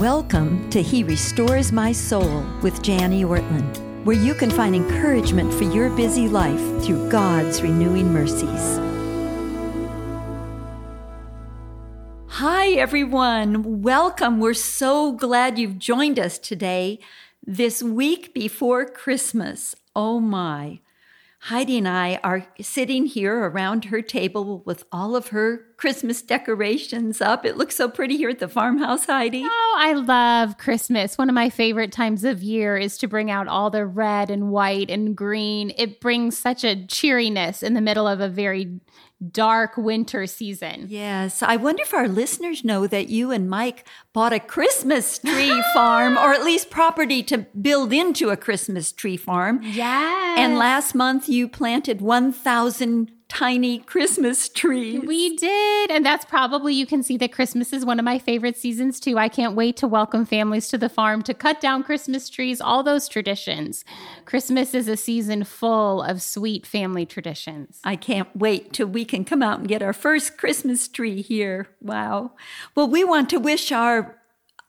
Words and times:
Welcome 0.00 0.68
to 0.70 0.82
He 0.82 1.04
Restores 1.04 1.72
My 1.72 1.90
Soul 1.90 2.44
with 2.60 2.86
Jani 2.86 3.24
Ortlund, 3.24 4.04
where 4.04 4.14
you 4.14 4.34
can 4.34 4.50
find 4.50 4.76
encouragement 4.76 5.54
for 5.54 5.64
your 5.64 5.88
busy 5.88 6.28
life 6.28 6.60
through 6.84 7.08
God's 7.08 7.62
renewing 7.62 8.12
mercies. 8.12 8.78
Hi, 12.28 12.72
everyone. 12.72 13.80
Welcome. 13.80 14.38
We're 14.38 14.52
so 14.52 15.12
glad 15.12 15.58
you've 15.58 15.78
joined 15.78 16.18
us 16.18 16.38
today, 16.38 16.98
this 17.46 17.82
week 17.82 18.34
before 18.34 18.84
Christmas. 18.84 19.74
Oh, 19.94 20.20
my. 20.20 20.80
Heidi 21.46 21.78
and 21.78 21.86
I 21.86 22.18
are 22.24 22.44
sitting 22.60 23.06
here 23.06 23.44
around 23.44 23.84
her 23.84 24.02
table 24.02 24.62
with 24.64 24.82
all 24.90 25.14
of 25.14 25.28
her 25.28 25.60
Christmas 25.76 26.20
decorations 26.20 27.20
up. 27.20 27.46
It 27.46 27.56
looks 27.56 27.76
so 27.76 27.88
pretty 27.88 28.16
here 28.16 28.30
at 28.30 28.40
the 28.40 28.48
farmhouse, 28.48 29.06
Heidi. 29.06 29.44
Oh, 29.44 29.74
I 29.78 29.92
love 29.92 30.58
Christmas. 30.58 31.16
One 31.16 31.28
of 31.28 31.36
my 31.36 31.48
favorite 31.48 31.92
times 31.92 32.24
of 32.24 32.42
year 32.42 32.76
is 32.76 32.98
to 32.98 33.06
bring 33.06 33.30
out 33.30 33.46
all 33.46 33.70
the 33.70 33.86
red 33.86 34.28
and 34.28 34.50
white 34.50 34.90
and 34.90 35.16
green. 35.16 35.72
It 35.78 36.00
brings 36.00 36.36
such 36.36 36.64
a 36.64 36.84
cheeriness 36.84 37.62
in 37.62 37.74
the 37.74 37.80
middle 37.80 38.08
of 38.08 38.18
a 38.18 38.28
very 38.28 38.80
dark 39.30 39.76
winter 39.76 40.26
season. 40.26 40.86
Yes. 40.88 41.42
I 41.42 41.56
wonder 41.56 41.82
if 41.82 41.94
our 41.94 42.08
listeners 42.08 42.64
know 42.64 42.86
that 42.86 43.08
you 43.08 43.30
and 43.30 43.48
Mike 43.48 43.86
bought 44.12 44.32
a 44.32 44.40
Christmas 44.40 45.18
tree 45.18 45.62
farm 45.74 46.18
or 46.18 46.32
at 46.32 46.44
least 46.44 46.70
property 46.70 47.22
to 47.24 47.38
build 47.38 47.92
into 47.92 48.30
a 48.30 48.36
Christmas 48.36 48.92
tree 48.92 49.16
farm. 49.16 49.60
Yes. 49.62 50.38
And 50.38 50.58
last 50.58 50.94
month 50.94 51.28
you 51.28 51.48
planted 51.48 52.00
1,000 52.00 53.10
tiny 53.28 53.78
Christmas 53.78 54.48
trees. 54.48 55.02
We 55.04 55.36
did. 55.36 55.90
And 55.90 56.06
that's 56.06 56.24
probably, 56.24 56.74
you 56.74 56.86
can 56.86 57.02
see 57.02 57.16
that 57.18 57.32
Christmas 57.32 57.72
is 57.72 57.84
one 57.84 57.98
of 57.98 58.04
my 58.04 58.18
favorite 58.18 58.56
seasons 58.56 59.00
too. 59.00 59.18
I 59.18 59.28
can't 59.28 59.56
wait 59.56 59.76
to 59.78 59.88
welcome 59.88 60.24
families 60.24 60.68
to 60.68 60.78
the 60.78 60.88
farm 60.88 61.22
to 61.22 61.34
cut 61.34 61.60
down 61.60 61.82
Christmas 61.82 62.28
trees, 62.28 62.60
all 62.60 62.82
those 62.82 63.08
traditions. 63.08 63.84
Christmas 64.24 64.74
is 64.74 64.88
a 64.88 64.96
season 64.96 65.44
full 65.44 66.02
of 66.02 66.22
sweet 66.22 66.66
family 66.66 67.04
traditions. 67.04 67.80
I 67.84 67.96
can't 67.96 68.34
wait 68.34 68.72
till 68.72 68.86
we 68.86 69.04
can 69.04 69.24
come 69.24 69.42
out 69.42 69.58
and 69.58 69.68
get 69.68 69.82
our 69.82 69.92
first 69.92 70.36
Christmas 70.36 70.86
tree 70.86 71.22
here. 71.22 71.68
Wow. 71.80 72.32
Well, 72.74 72.88
we 72.88 73.04
want 73.04 73.28
to 73.30 73.38
wish 73.38 73.72
our 73.72 74.18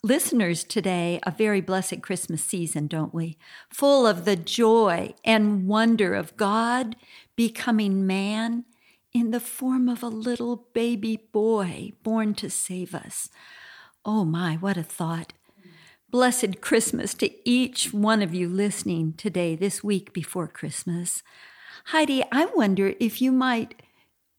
listeners 0.03 0.63
today 0.63 1.19
a 1.23 1.31
very 1.31 1.61
blessed 1.61 2.01
Christmas 2.01 2.43
season, 2.43 2.87
don't 2.87 3.13
we? 3.13 3.37
Full 3.69 4.05
of 4.05 4.25
the 4.25 4.35
joy 4.35 5.13
and 5.23 5.67
wonder 5.67 6.13
of 6.13 6.37
God 6.37 6.95
becoming 7.35 8.05
man 8.05 8.65
in 9.13 9.31
the 9.31 9.39
form 9.39 9.89
of 9.89 10.03
a 10.03 10.07
little 10.07 10.67
baby 10.73 11.17
boy 11.31 11.91
born 12.03 12.33
to 12.35 12.49
save 12.49 12.93
us. 12.93 13.29
Oh 14.05 14.23
my, 14.23 14.55
what 14.55 14.77
a 14.77 14.83
thought. 14.83 15.33
Blessed 16.09 16.61
Christmas 16.61 17.13
to 17.15 17.29
each 17.49 17.93
one 17.93 18.21
of 18.21 18.33
you 18.33 18.47
listening 18.47 19.13
today, 19.13 19.55
this 19.55 19.83
week 19.83 20.13
before 20.13 20.47
Christmas. 20.47 21.21
Heidi, 21.85 22.23
I 22.31 22.45
wonder 22.45 22.93
if 22.99 23.21
you 23.21 23.31
might 23.31 23.81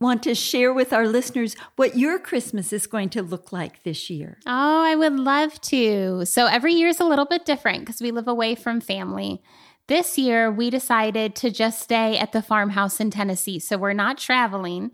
want 0.00 0.22
to 0.22 0.34
share 0.34 0.72
with 0.72 0.92
our 0.92 1.08
listeners 1.08 1.56
what 1.76 1.96
your 1.96 2.18
Christmas 2.18 2.72
is 2.72 2.86
going 2.86 3.08
to 3.10 3.22
look 3.22 3.52
like 3.52 3.82
this 3.82 4.08
year. 4.08 4.38
Oh, 4.46 4.84
I 4.84 4.94
would 4.94 5.14
love 5.14 5.60
to. 5.62 6.24
So 6.24 6.46
every 6.46 6.72
year 6.74 6.88
is 6.88 7.00
a 7.00 7.04
little 7.04 7.24
bit 7.24 7.44
different 7.44 7.80
because 7.80 8.00
we 8.00 8.10
live 8.10 8.28
away 8.28 8.54
from 8.54 8.80
family. 8.80 9.42
This 9.88 10.18
year, 10.18 10.50
we 10.50 10.70
decided 10.70 11.34
to 11.36 11.50
just 11.50 11.80
stay 11.80 12.18
at 12.18 12.32
the 12.32 12.42
farmhouse 12.42 13.00
in 13.00 13.10
Tennessee. 13.10 13.58
So 13.58 13.78
we're 13.78 13.94
not 13.94 14.18
traveling. 14.18 14.92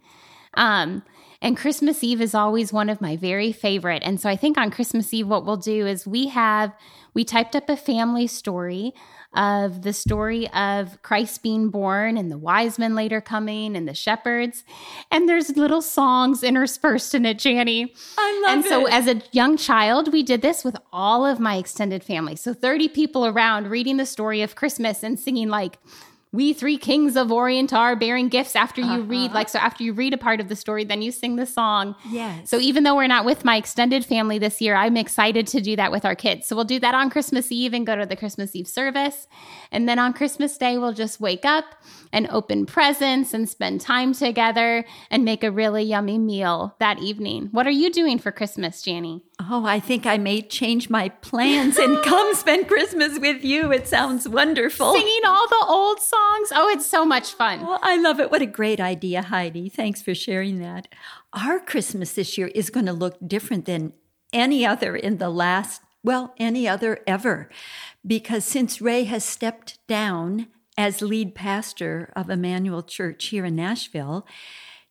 Um, 0.55 1.03
and 1.43 1.57
Christmas 1.57 2.03
Eve 2.03 2.23
is 2.23 2.35
always 2.35 2.73
one 2.73 2.89
of 2.89 3.01
my 3.01 3.17
very 3.17 3.53
favorite. 3.53 4.03
And 4.05 4.19
so 4.21 4.31
I 4.31 4.37
think 4.37 4.57
on 4.57 4.71
Christmas 4.71 5.13
Eve, 5.13 5.29
what 5.29 5.45
we'll 5.45 5.57
do 5.57 5.87
is 5.87 6.07
we 6.07 6.29
have, 6.29 6.73
we 7.13 7.25
typed 7.25 7.55
up 7.55 7.69
a 7.69 7.77
family 7.77 8.27
story 8.27 8.95
of 9.35 9.83
the 9.83 9.93
story 9.93 10.49
of 10.53 11.01
Christ 11.03 11.43
being 11.43 11.71
born 11.71 12.17
and 12.17 12.31
the 12.31 12.39
wise 12.39 12.79
men 12.79 12.95
later 12.95 13.21
coming 13.21 13.77
and 13.77 13.89
the 13.89 13.95
shepherds. 13.95 14.65
And 15.11 15.29
there's 15.29 15.57
little 15.57 15.83
songs 15.83 16.43
interspersed 16.43 17.15
in 17.15 17.27
it, 17.27 17.39
Janie. 17.39 17.93
I 18.19 18.43
love 18.47 18.57
and 18.57 18.65
it. 18.65 18.69
so 18.69 18.87
as 18.87 19.07
a 19.09 19.23
young 19.33 19.57
child, 19.57 20.13
we 20.13 20.23
did 20.23 20.43
this 20.43 20.65
with 20.65 20.77
all 20.93 21.27
of 21.27 21.41
my 21.41 21.57
extended 21.57 22.05
family. 22.05 22.37
So 22.37 22.55
30 22.55 22.89
people 22.89 23.27
around 23.27 23.69
reading 23.69 23.97
the 23.97 24.07
story 24.07 24.43
of 24.43 24.55
Christmas 24.55 25.03
and 25.03 25.19
singing 25.19 25.49
like 25.49 25.79
we 26.35 26.53
three 26.53 26.77
kings 26.77 27.17
of 27.17 27.31
Orient 27.31 27.73
are 27.73 27.95
bearing 27.95 28.29
gifts 28.29 28.57
after 28.57 28.81
you 28.81 28.87
Uh-huh. 28.99 29.03
read 29.15 29.33
like 29.33 29.49
so 29.49 29.59
after 29.61 29.85
you 29.85 29.93
read 29.93 30.13
a 30.13 30.19
part 30.19 30.41
of 30.41 30.49
the 30.49 30.57
story 30.57 30.83
then 30.85 31.01
you 31.01 31.13
sing 31.13 31.37
the 31.37 31.47
song 31.47 31.95
Yes. 32.11 32.51
so 32.51 32.59
even 32.59 32.83
though 32.85 32.97
we're 32.97 33.07
not 33.07 33.25
with 33.25 33.45
my 33.45 33.57
extended 33.57 34.05
family 34.05 34.39
this 34.39 34.61
year 34.61 34.75
i'm 34.75 34.97
excited 34.97 35.47
to 35.55 35.61
do 35.61 35.77
that 35.77 35.93
with 35.93 36.05
our 36.05 36.17
kids 36.17 36.47
so 36.47 36.57
we'll 36.57 36.65
do 36.65 36.81
that 36.81 36.95
on 36.95 37.09
christmas 37.09 37.53
eve 37.53 37.73
and 37.73 37.87
go 37.87 37.95
to 37.97 38.05
the 38.07 38.17
christmas 38.17 38.57
eve 38.57 38.67
service 38.67 39.29
and 39.71 39.89
then 39.89 39.99
on 39.99 40.13
christmas 40.13 40.59
day 40.59 40.77
we'll 40.77 40.93
just 40.93 41.21
wake 41.21 41.45
up 41.45 41.67
and 42.13 42.27
open 42.31 42.67
presents 42.67 43.33
and 43.35 43.49
spend 43.49 43.81
time 43.81 44.13
together 44.13 44.85
and 45.11 45.25
make 45.25 45.45
a 45.45 45.51
really 45.51 45.85
yummy 45.85 46.19
meal 46.19 46.75
that 46.81 46.99
evening 46.99 47.49
what 47.53 47.67
are 47.67 47.71
you 47.83 47.91
doing 47.93 48.19
for 48.19 48.33
christmas 48.33 48.85
Jani? 48.87 49.23
Oh, 49.41 49.65
I 49.67 49.81
think 49.81 50.07
I 50.07 50.17
may 50.17 50.43
change 50.43 50.89
my 50.89 51.09
plans 51.09 51.77
and 51.77 52.03
come 52.05 52.35
spend 52.35 52.69
Christmas 52.69 53.19
with 53.19 53.45
you. 53.45 53.73
It 53.73 53.89
sounds 53.89 54.29
wonderful. 54.29 54.93
singing 54.95 55.21
all 55.27 55.49
the 55.49 55.65
old 55.67 56.01
songs 56.01 56.49
oh 56.53 56.69
it's 56.73 56.87
so 56.87 57.05
much 57.05 57.33
fun 57.33 57.61
Well, 57.61 57.81
I 57.83 57.97
love 57.97 58.21
it. 58.21 58.31
What 58.31 58.43
a 58.43 58.47
great 58.47 58.81
idea, 58.81 59.23
Heidi. 59.23 59.69
Thanks 59.69 60.01
for 60.03 60.15
sharing 60.15 60.61
that. 60.61 60.89
Our 61.33 61.59
Christmas 61.59 62.13
this 62.13 62.39
year 62.39 62.49
is 62.55 62.71
going 62.71 62.87
to 62.87 62.93
look 62.93 63.17
different 63.27 63.65
than 63.65 63.93
any 64.33 64.65
other 64.67 64.97
in 64.97 65.19
the 65.19 65.31
last, 65.31 65.83
well, 66.03 66.35
any 66.39 66.69
other 66.69 67.01
ever. 67.07 67.49
Because 68.07 68.45
since 68.45 68.81
Ray 68.81 69.05
has 69.05 69.25
stepped 69.25 69.79
down 69.89 70.49
as 70.77 71.01
lead 71.03 71.35
pastor 71.35 72.13
of 72.17 72.31
Immanuel 72.31 72.83
Church 72.83 73.27
here 73.27 73.45
in 73.45 73.57
Nashville, 73.57 74.27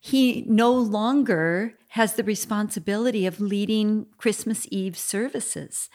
he 0.04 0.44
no 0.46 0.70
longer 0.70 1.78
has 1.88 2.12
the 2.12 2.22
responsibility 2.22 3.24
of 3.24 3.40
leading 3.40 4.04
Christmas 4.18 4.66
Eve 4.70 4.98
services. 4.98 5.88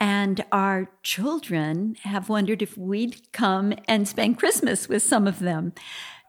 And 0.00 0.44
our 0.50 0.90
children 1.04 1.96
have 2.02 2.28
wondered 2.28 2.62
if 2.62 2.76
we'd 2.76 3.30
come 3.30 3.72
and 3.86 4.08
spend 4.08 4.40
Christmas 4.40 4.88
with 4.88 5.04
some 5.04 5.28
of 5.28 5.38
them. 5.38 5.72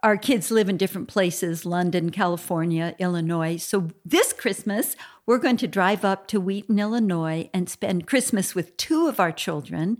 Our 0.04 0.18
kids 0.18 0.52
live 0.52 0.70
in 0.70 0.78
different 0.78 1.08
places 1.08 1.66
London, 1.66 2.12
California, 2.12 2.94
Illinois. 3.00 3.58
So 3.58 3.88
this 4.06 4.32
Christmas, 4.32 4.96
we're 5.26 5.40
going 5.40 5.58
to 5.58 5.68
drive 5.68 6.06
up 6.06 6.28
to 6.28 6.40
Wheaton, 6.40 6.78
Illinois, 6.78 7.50
and 7.56 7.68
spend 7.68 8.06
Christmas 8.06 8.54
with 8.54 8.78
two 8.78 9.08
of 9.08 9.20
our 9.20 9.32
children. 9.32 9.98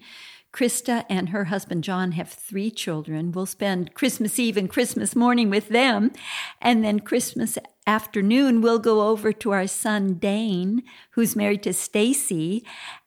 Krista 0.56 1.04
and 1.10 1.30
her 1.30 1.46
husband 1.46 1.84
John 1.84 2.14
have 2.14 2.30
three 2.30 2.72
children. 2.72 3.34
We'll 3.34 3.46
spend 3.46 3.94
Christmas 3.94 4.40
Eve 4.40 4.56
and 4.56 4.70
Christmas 4.70 5.14
morning 5.14 5.50
with 5.50 5.68
them. 5.68 6.14
And 6.62 6.82
then 6.82 7.02
Christmas 7.02 7.58
afternoon, 7.88 8.62
we'll 8.62 8.80
go 8.80 9.08
over 9.08 9.32
to 9.32 9.52
our 9.52 9.68
son 9.68 10.16
Dane, 10.16 10.84
who's 11.12 11.36
married 11.36 11.64
to 11.64 11.74
Stacy, 11.74 12.64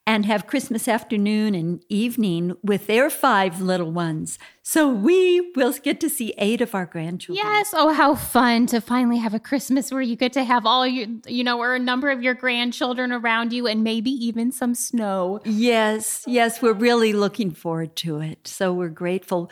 and 0.07 0.25
have 0.25 0.47
Christmas 0.47 0.89
afternoon 0.89 1.55
and 1.55 1.85
evening 1.91 2.57
with 2.63 2.87
their 2.87 3.11
five 3.11 3.61
little 3.61 3.93
ones. 3.93 4.39
So 4.63 4.89
we 4.89 5.53
will 5.55 5.73
get 5.75 6.01
to 6.01 6.09
see 6.09 6.33
eight 6.39 6.63
of 6.63 6.75
our 6.75 6.87
grandchildren. 6.87 7.45
Yes. 7.47 7.75
Oh, 7.77 7.93
how 7.93 8.15
fun 8.15 8.67
to 8.69 8.81
finally 8.81 9.19
have 9.19 9.35
a 9.35 9.39
Christmas 9.39 9.93
where 9.93 10.01
you 10.01 10.17
get 10.17 10.33
to 10.33 10.45
have 10.45 10.65
all 10.65 10.87
your, 10.87 11.09
you 11.27 11.45
know, 11.45 11.59
or 11.59 11.75
a 11.75 11.79
number 11.79 12.11
of 12.11 12.23
your 12.23 12.33
grandchildren 12.33 13.13
around 13.13 13.53
you 13.53 13.67
and 13.67 13.85
maybe 13.85 14.11
even 14.11 14.51
some 14.51 14.75
snow. 14.75 15.41
Yes, 15.45 16.25
yes, 16.27 16.63
we're 16.63 16.73
really 16.73 17.13
looking 17.13 17.51
forward 17.51 17.95
to 17.97 18.21
it. 18.21 18.49
So 18.49 18.73
we're 18.73 18.89
grateful. 18.89 19.51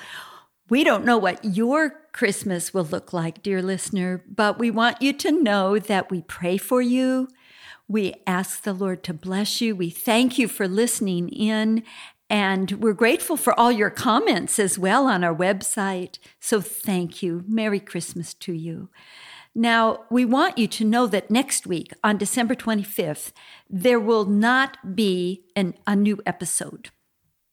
We 0.70 0.84
don't 0.84 1.04
know 1.04 1.19
what 1.19 1.44
your 1.44 1.94
Christmas 2.16 2.72
will 2.72 2.84
look 2.84 3.12
like, 3.12 3.43
dear 3.43 3.60
listener, 3.60 4.25
but 4.27 4.59
we 4.59 4.71
want 4.71 5.03
you 5.03 5.12
to 5.12 5.31
know 5.31 5.78
that 5.78 6.10
we 6.10 6.22
pray 6.22 6.56
for 6.56 6.81
you. 6.81 7.28
We 7.88 8.15
ask 8.27 8.62
the 8.62 8.72
Lord 8.72 9.03
to 9.04 9.12
bless 9.12 9.60
you. 9.60 9.76
We 9.76 9.90
thank 9.90 10.38
you 10.38 10.49
for 10.49 10.67
listening 10.67 11.29
in. 11.29 11.82
And 12.31 12.73
we're 12.73 12.94
grateful 12.94 13.37
for 13.37 13.52
all 13.61 13.70
your 13.70 13.90
comments 13.90 14.58
as 14.58 14.79
well 14.79 15.06
on 15.06 15.25
our 15.25 15.35
website. 15.35 16.19
So 16.40 16.62
thank 16.62 17.23
you. 17.23 17.44
Merry 17.46 17.81
Christmas 17.81 18.32
to 18.32 18.55
you. 18.55 18.88
Now, 19.55 20.05
we 20.11 20.25
want 20.25 20.56
you 20.56 20.69
to 20.69 20.87
know 20.87 21.06
that 21.08 21.31
next 21.31 21.67
week, 21.67 21.93
on 22.02 22.17
December 22.17 22.55
25th, 22.55 23.32
there 23.69 24.00
will 24.00 24.25
not 24.25 24.96
be 24.96 25.44
an, 25.55 25.75
a 25.87 25.94
new 25.94 26.23
episode. 26.25 26.88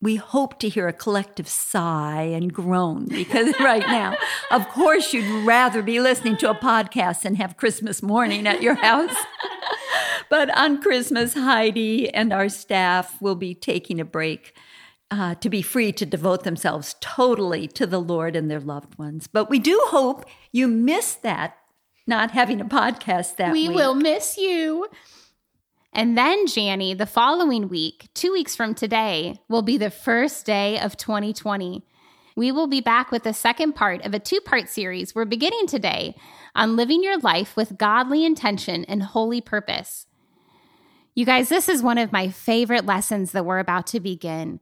We 0.04 0.18
hope 0.18 0.60
to 0.60 0.68
hear 0.68 0.90
a 0.90 0.94
collective 0.94 1.48
sigh 1.48 2.24
and 2.24 2.52
groan 2.52 3.06
because 3.06 3.58
right 3.62 3.88
now, 3.88 4.18
of 4.52 4.68
course, 4.68 5.14
you'd 5.14 5.46
rather 5.46 5.82
be 5.82 6.02
listening 6.02 6.36
to 6.38 6.50
a 6.50 6.56
podcast 6.56 7.22
than 7.22 7.36
have 7.36 7.56
Christmas 7.56 8.04
morning 8.04 8.46
at 8.46 8.62
your 8.62 8.76
house. 8.76 9.16
but 10.30 10.56
on 10.58 10.82
Christmas, 10.82 11.36
Heidi 11.36 12.14
and 12.14 12.34
our 12.34 12.50
staff 12.50 13.22
will 13.22 13.36
be 13.36 13.56
taking 13.56 14.02
a 14.02 14.04
break 14.04 14.54
uh, 15.10 15.36
to 15.36 15.50
be 15.50 15.62
free 15.62 15.94
to 15.94 16.06
devote 16.06 16.44
themselves 16.44 16.98
totally 17.00 17.66
to 17.70 17.88
the 17.88 18.02
Lord 18.02 18.36
and 18.36 18.52
their 18.52 18.60
loved 18.60 18.98
ones. 18.98 19.28
But 19.28 19.50
we 19.50 19.58
do 19.58 19.80
hope 19.86 20.26
you 20.52 20.68
miss 20.68 21.14
that, 21.14 21.56
not 22.06 22.32
having 22.32 22.60
a 22.60 22.66
podcast 22.66 23.38
that 23.38 23.54
we 23.54 23.70
week. 23.70 23.78
will 23.78 23.96
miss 23.96 24.38
you. 24.38 24.90
And 25.94 26.18
then, 26.18 26.46
Jani, 26.48 26.96
the 26.96 27.06
following 27.06 27.70
week, 27.70 28.10
two 28.16 28.32
weeks 28.32 28.56
from 28.56 28.74
today, 28.74 29.40
will 29.48 29.62
be 29.62 29.78
the 29.78 29.92
first 29.92 30.44
day 30.44 30.80
of 30.80 30.98
2020. 30.98 31.84
We 32.36 32.52
will 32.52 32.66
be 32.66 32.82
back 32.82 33.12
with 33.12 33.24
the 33.24 33.34
second 33.34 33.74
part 33.74 34.04
of 34.04 34.14
a 34.16 34.20
two 34.20 34.40
part 34.42 34.70
series 34.70 35.14
we're 35.14 35.26
beginning 35.26 35.68
today 35.68 36.16
on 36.56 36.76
living 36.76 37.04
your 37.04 37.20
life 37.20 37.56
with 37.56 37.78
godly 37.78 38.26
intention 38.26 38.86
and 38.86 39.04
holy 39.04 39.40
purpose. 39.40 40.08
You 41.14 41.26
guys, 41.26 41.50
this 41.50 41.70
is 41.70 41.84
one 41.84 42.00
of 42.00 42.12
my 42.12 42.30
favorite 42.30 42.88
lessons 42.88 43.32
that 43.34 43.46
we're 43.46 43.60
about 43.60 43.86
to 43.88 44.00
begin 44.00 44.60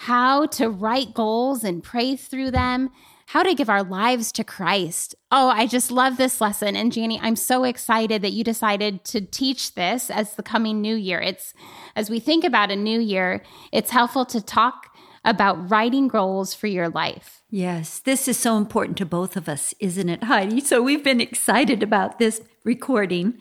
how 0.00 0.44
to 0.44 0.68
write 0.68 1.14
goals 1.14 1.64
and 1.64 1.82
pray 1.82 2.16
through 2.16 2.50
them, 2.50 2.90
how 3.26 3.42
to 3.42 3.54
give 3.54 3.68
our 3.68 3.82
lives 3.82 4.30
to 4.32 4.44
Christ. 4.44 5.14
Oh, 5.32 5.48
I 5.48 5.66
just 5.66 5.90
love 5.90 6.16
this 6.16 6.40
lesson. 6.40 6.76
And 6.76 6.96
Jani, 6.96 7.18
I'm 7.20 7.36
so 7.36 7.64
excited 7.64 8.22
that 8.22 8.32
you 8.32 8.44
decided 8.44 9.04
to 9.06 9.20
teach 9.20 9.74
this 9.74 10.10
as 10.10 10.34
the 10.34 10.42
coming 10.42 10.80
new 10.80 10.94
year. 10.94 11.20
It's 11.20 11.52
as 11.96 12.08
we 12.08 12.20
think 12.20 12.44
about 12.44 12.70
a 12.70 12.76
new 12.76 13.00
year, 13.00 13.42
it's 13.72 13.90
helpful 13.90 14.24
to 14.26 14.40
talk 14.40 14.88
about 15.24 15.70
writing 15.70 16.06
goals 16.06 16.54
for 16.54 16.68
your 16.68 16.88
life. 16.88 17.42
Yes, 17.50 17.98
this 17.98 18.28
is 18.28 18.38
so 18.38 18.56
important 18.56 18.96
to 18.98 19.06
both 19.06 19.36
of 19.36 19.48
us, 19.48 19.74
isn't 19.80 20.08
it, 20.08 20.24
Heidi? 20.24 20.60
So 20.60 20.80
we've 20.80 21.02
been 21.02 21.20
excited 21.20 21.82
about 21.82 22.20
this 22.20 22.40
recording. 22.64 23.38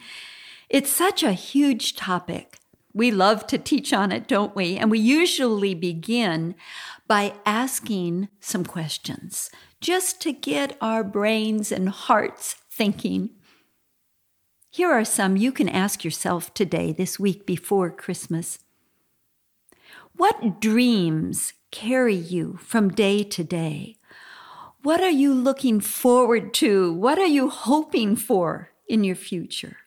It's 0.67 0.91
such 0.91 1.21
a 1.21 1.33
huge 1.33 1.95
topic. 1.95 2.57
We 2.91 3.11
love 3.11 3.45
to 3.47 3.59
teach 3.59 3.93
on 3.93 4.11
it, 4.11 4.27
don't 4.27 4.55
we? 4.55 4.77
And 4.77 4.89
we 4.89 4.99
usually 4.99 5.75
begin 5.75 6.55
by 7.07 7.33
asking 7.45 8.29
some 8.39 8.65
questions 8.65 9.51
just 9.85 10.19
to 10.19 10.33
get 10.33 10.75
our 10.81 11.03
brains 11.03 11.71
and 11.71 11.89
hearts 11.89 12.55
thinking. 12.71 13.29
Here 14.71 14.91
are 14.91 15.05
some 15.05 15.37
you 15.37 15.51
can 15.51 15.69
ask 15.69 16.03
yourself 16.03 16.51
today, 16.55 16.91
this 16.91 17.19
week 17.19 17.45
before 17.45 17.91
Christmas. 17.91 18.57
What 20.17 20.59
dreams 20.59 21.53
carry 21.69 22.15
you 22.15 22.57
from 22.63 22.89
day 22.89 23.23
to 23.25 23.43
day? 23.43 23.97
What 24.81 25.01
are 25.01 25.17
you 25.23 25.31
looking 25.31 25.79
forward 25.79 26.51
to? 26.55 26.91
What 26.91 27.19
are 27.19 27.27
you 27.27 27.51
hoping 27.51 28.15
for 28.15 28.71
in 28.87 29.03
your 29.03 29.15
future? 29.15 29.77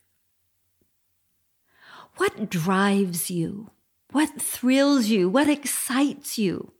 What 2.18 2.48
drives 2.48 3.32
you? 3.32 3.72
What 4.12 4.40
thrills 4.40 5.08
you? 5.08 5.28
What 5.28 5.48
excites 5.48 6.38
you? 6.38 6.70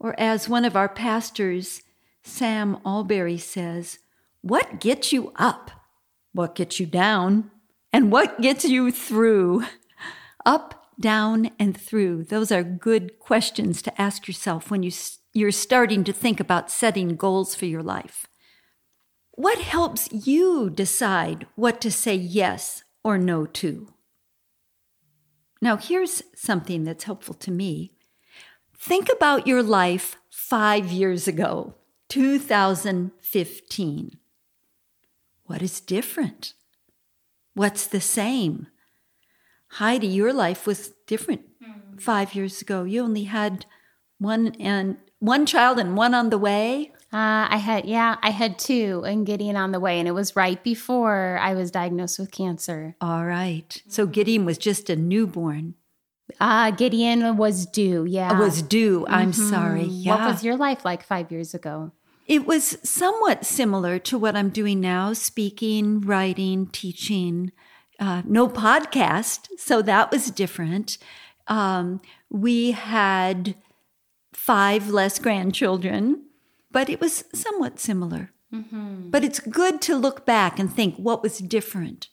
Or, 0.00 0.18
as 0.18 0.48
one 0.48 0.64
of 0.64 0.74
our 0.74 0.88
pastors, 0.88 1.82
Sam 2.22 2.78
Allberry, 2.84 3.38
says, 3.38 3.98
What 4.40 4.80
gets 4.80 5.12
you 5.12 5.32
up? 5.36 5.70
What 6.32 6.54
gets 6.54 6.80
you 6.80 6.86
down? 6.86 7.50
And 7.92 8.10
what 8.10 8.40
gets 8.40 8.64
you 8.64 8.90
through? 8.90 9.64
Up, 10.46 10.86
down, 10.98 11.50
and 11.58 11.78
through. 11.78 12.24
Those 12.24 12.50
are 12.50 12.62
good 12.62 13.18
questions 13.18 13.82
to 13.82 14.00
ask 14.00 14.26
yourself 14.26 14.70
when 14.70 14.82
you, 14.82 14.90
you're 15.34 15.52
starting 15.52 16.02
to 16.04 16.12
think 16.12 16.40
about 16.40 16.70
setting 16.70 17.14
goals 17.14 17.54
for 17.54 17.66
your 17.66 17.82
life. 17.82 18.26
What 19.32 19.58
helps 19.58 20.10
you 20.12 20.70
decide 20.70 21.46
what 21.56 21.80
to 21.82 21.90
say 21.90 22.14
yes 22.14 22.84
or 23.02 23.18
no 23.18 23.46
to. 23.46 23.88
Now, 25.62 25.76
here's 25.76 26.22
something 26.34 26.84
that's 26.84 27.04
helpful 27.04 27.34
to 27.34 27.50
me. 27.50 27.92
Think 28.82 29.10
about 29.12 29.46
your 29.46 29.62
life 29.62 30.16
five 30.30 30.90
years 30.90 31.28
ago, 31.28 31.74
2015. 32.08 34.18
What 35.44 35.60
is 35.60 35.82
different? 35.82 36.54
What's 37.52 37.86
the 37.86 38.00
same? 38.00 38.68
Heidi, 39.72 40.06
your 40.06 40.32
life 40.32 40.66
was 40.66 40.94
different 41.06 41.42
mm-hmm. 41.62 41.98
five 41.98 42.34
years 42.34 42.62
ago. 42.62 42.84
You 42.84 43.02
only 43.02 43.24
had 43.24 43.66
one 44.18 44.56
and 44.58 44.96
one 45.18 45.44
child 45.44 45.78
and 45.78 45.94
one 45.94 46.14
on 46.14 46.30
the 46.30 46.38
way. 46.38 46.92
Uh, 47.12 47.48
I 47.50 47.58
had, 47.58 47.84
yeah, 47.84 48.16
I 48.22 48.30
had 48.30 48.58
two 48.58 49.04
and 49.04 49.26
Gideon 49.26 49.56
on 49.56 49.72
the 49.72 49.80
way, 49.80 49.98
and 49.98 50.08
it 50.08 50.12
was 50.12 50.36
right 50.36 50.64
before 50.64 51.38
I 51.38 51.52
was 51.52 51.70
diagnosed 51.70 52.18
with 52.18 52.30
cancer. 52.30 52.96
All 52.98 53.26
right. 53.26 53.82
So 53.88 54.06
Gideon 54.06 54.46
was 54.46 54.56
just 54.56 54.88
a 54.88 54.96
newborn. 54.96 55.74
Uh, 56.38 56.70
Gideon 56.70 57.36
was 57.36 57.66
due, 57.66 58.04
yeah. 58.04 58.38
Was 58.38 58.62
due. 58.62 59.06
I'm 59.08 59.32
mm-hmm. 59.32 59.48
sorry. 59.48 59.84
Yeah. 59.84 60.16
What 60.16 60.32
was 60.32 60.44
your 60.44 60.56
life 60.56 60.84
like 60.84 61.02
five 61.02 61.30
years 61.32 61.54
ago? 61.54 61.92
It 62.26 62.46
was 62.46 62.78
somewhat 62.82 63.44
similar 63.44 63.98
to 64.00 64.18
what 64.18 64.36
I'm 64.36 64.50
doing 64.50 64.80
now 64.80 65.12
speaking, 65.12 66.00
writing, 66.00 66.66
teaching. 66.68 67.52
Uh, 67.98 68.22
no 68.24 68.48
podcast, 68.48 69.48
so 69.58 69.82
that 69.82 70.10
was 70.10 70.30
different. 70.30 70.96
Um, 71.48 72.00
we 72.30 72.70
had 72.70 73.56
five 74.32 74.88
less 74.88 75.18
grandchildren 75.18 76.22
but 76.72 76.88
it 76.88 77.00
was 77.00 77.24
somewhat 77.34 77.78
similar. 77.78 78.32
Mm-hmm. 78.52 79.10
But 79.10 79.24
it's 79.24 79.40
good 79.40 79.80
to 79.82 79.96
look 79.96 80.26
back 80.26 80.58
and 80.58 80.72
think 80.72 80.96
what 80.96 81.22
was 81.22 81.38
different? 81.38 82.08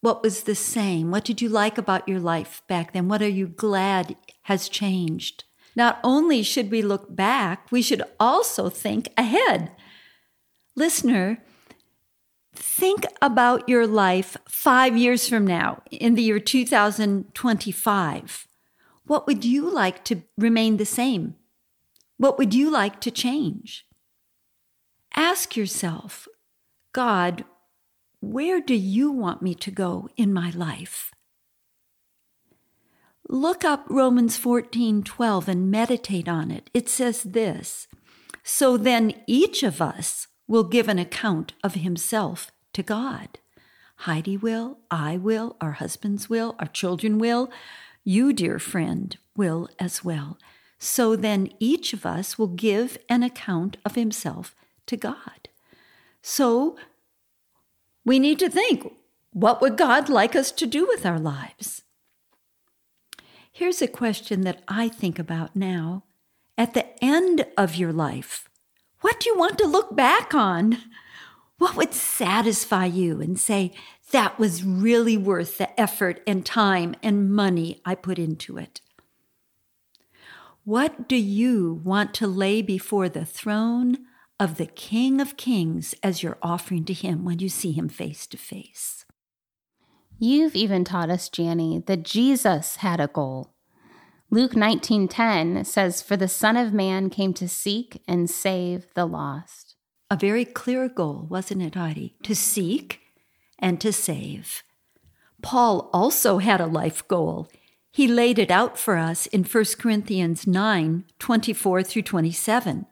What 0.00 0.22
was 0.22 0.44
the 0.44 0.54
same? 0.54 1.10
What 1.10 1.24
did 1.24 1.42
you 1.42 1.48
like 1.48 1.76
about 1.76 2.08
your 2.08 2.20
life 2.20 2.62
back 2.68 2.92
then? 2.92 3.08
What 3.08 3.22
are 3.22 3.28
you 3.28 3.46
glad 3.46 4.16
has 4.42 4.68
changed? 4.68 5.44
Not 5.76 6.00
only 6.02 6.42
should 6.42 6.70
we 6.70 6.82
look 6.82 7.14
back, 7.14 7.70
we 7.70 7.82
should 7.82 8.02
also 8.18 8.70
think 8.70 9.08
ahead. 9.16 9.70
Listener, 10.74 11.42
think 12.54 13.04
about 13.20 13.68
your 13.68 13.86
life 13.86 14.36
five 14.48 14.96
years 14.96 15.28
from 15.28 15.46
now, 15.46 15.82
in 15.90 16.14
the 16.14 16.22
year 16.22 16.40
2025. 16.40 18.48
What 19.04 19.26
would 19.26 19.44
you 19.44 19.68
like 19.68 20.04
to 20.04 20.22
remain 20.38 20.76
the 20.76 20.86
same? 20.86 21.34
What 22.16 22.38
would 22.38 22.54
you 22.54 22.70
like 22.70 23.00
to 23.02 23.10
change? 23.10 23.84
Ask 25.14 25.56
yourself, 25.56 26.26
God, 26.92 27.44
where 28.20 28.60
do 28.60 28.74
you 28.74 29.10
want 29.10 29.42
me 29.42 29.54
to 29.54 29.70
go 29.70 30.08
in 30.16 30.32
my 30.32 30.50
life? 30.50 31.10
Look 33.28 33.64
up 33.64 33.86
Romans 33.88 34.36
14 34.36 35.02
12 35.02 35.48
and 35.48 35.70
meditate 35.70 36.28
on 36.28 36.50
it. 36.50 36.68
It 36.74 36.88
says 36.88 37.22
this 37.22 37.88
So 38.42 38.76
then 38.76 39.14
each 39.26 39.62
of 39.62 39.80
us 39.80 40.26
will 40.46 40.64
give 40.64 40.88
an 40.88 40.98
account 40.98 41.52
of 41.62 41.74
himself 41.74 42.50
to 42.72 42.82
God. 42.82 43.38
Heidi 43.98 44.36
will, 44.36 44.78
I 44.90 45.16
will, 45.16 45.56
our 45.60 45.72
husbands 45.72 46.28
will, 46.28 46.56
our 46.58 46.66
children 46.66 47.18
will, 47.18 47.50
you, 48.02 48.32
dear 48.32 48.58
friend, 48.58 49.16
will 49.36 49.68
as 49.78 50.02
well. 50.02 50.38
So 50.78 51.14
then 51.14 51.50
each 51.60 51.92
of 51.92 52.06
us 52.06 52.38
will 52.38 52.48
give 52.48 52.98
an 53.08 53.22
account 53.22 53.76
of 53.84 53.94
himself 53.94 54.54
to 54.86 54.96
God. 54.96 55.50
So 56.22 56.76
we 58.04 58.18
need 58.18 58.38
to 58.38 58.50
think 58.50 58.92
what 59.32 59.60
would 59.60 59.76
God 59.76 60.08
like 60.08 60.34
us 60.34 60.50
to 60.52 60.66
do 60.66 60.86
with 60.86 61.06
our 61.06 61.18
lives? 61.18 61.82
Here's 63.52 63.82
a 63.82 63.88
question 63.88 64.42
that 64.42 64.62
I 64.66 64.88
think 64.88 65.18
about 65.18 65.54
now. 65.54 66.04
At 66.58 66.74
the 66.74 66.86
end 67.02 67.46
of 67.56 67.76
your 67.76 67.92
life, 67.92 68.48
what 69.00 69.20
do 69.20 69.30
you 69.30 69.38
want 69.38 69.58
to 69.58 69.66
look 69.66 69.94
back 69.94 70.34
on? 70.34 70.78
What 71.58 71.76
would 71.76 71.94
satisfy 71.94 72.86
you 72.86 73.20
and 73.20 73.38
say, 73.38 73.72
that 74.12 74.38
was 74.38 74.64
really 74.64 75.16
worth 75.16 75.58
the 75.58 75.80
effort 75.80 76.20
and 76.26 76.44
time 76.44 76.94
and 77.02 77.32
money 77.32 77.80
I 77.84 77.94
put 77.94 78.18
into 78.18 78.58
it? 78.58 78.80
What 80.64 81.08
do 81.08 81.16
you 81.16 81.80
want 81.84 82.14
to 82.14 82.26
lay 82.26 82.62
before 82.62 83.08
the 83.08 83.24
throne 83.24 83.98
of 84.40 84.56
the 84.56 84.66
King 84.66 85.20
of 85.20 85.36
Kings 85.36 85.94
as 86.02 86.22
your 86.22 86.38
offering 86.42 86.84
to 86.86 86.94
him 86.94 87.24
when 87.24 87.38
you 87.38 87.50
see 87.50 87.72
him 87.72 87.90
face 87.90 88.26
to 88.26 88.38
face? 88.38 89.04
You've 90.18 90.56
even 90.56 90.82
taught 90.82 91.10
us, 91.10 91.30
Jani, 91.36 91.82
that 91.86 92.02
Jesus 92.02 92.76
had 92.76 93.00
a 93.00 93.06
goal. 93.06 93.54
Luke 94.30 94.52
19:10 94.52 95.64
says 95.64 96.02
for 96.02 96.16
the 96.16 96.28
son 96.28 96.56
of 96.56 96.72
man 96.72 97.10
came 97.10 97.34
to 97.34 97.48
seek 97.48 98.02
and 98.08 98.30
save 98.30 98.92
the 98.94 99.06
lost. 99.06 99.76
A 100.10 100.16
very 100.16 100.44
clear 100.44 100.88
goal, 100.88 101.26
wasn't 101.28 101.62
it, 101.62 101.74
Heidi? 101.74 102.16
To 102.22 102.34
seek 102.34 103.00
and 103.58 103.80
to 103.80 103.92
save. 103.92 104.62
Paul 105.42 105.90
also 105.92 106.38
had 106.38 106.60
a 106.60 106.66
life 106.66 107.06
goal. 107.08 107.48
He 107.92 108.06
laid 108.06 108.38
it 108.38 108.50
out 108.50 108.78
for 108.78 108.96
us 108.96 109.26
in 109.26 109.44
1 109.44 109.64
Corinthians 109.78 110.46
9 110.46 111.04
24 111.18 111.82
through 111.82 112.02
27. 112.02 112.86